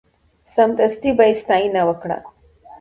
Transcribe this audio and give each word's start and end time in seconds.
سمدستي 0.55 1.09
به 1.17 1.23
یې 1.29 1.33
ستاینه 1.41 1.81
وکړه. 1.89 2.17